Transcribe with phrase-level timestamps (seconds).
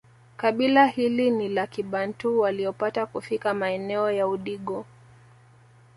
[0.37, 4.85] Kabila hili ni la kibantu waliopata kufika maeneo ya Udigo